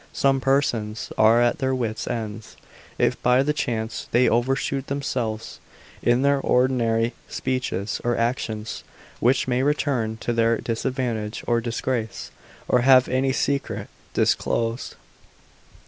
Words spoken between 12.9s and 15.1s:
any secret disclosed.